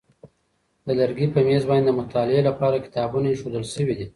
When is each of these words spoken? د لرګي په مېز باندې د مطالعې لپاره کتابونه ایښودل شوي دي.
د 0.85 0.87
لرګي 0.99 1.27
په 1.33 1.39
مېز 1.47 1.63
باندې 1.71 1.85
د 1.89 1.97
مطالعې 1.99 2.41
لپاره 2.49 2.83
کتابونه 2.85 3.27
ایښودل 3.29 3.65
شوي 3.73 3.93
دي. 3.99 4.05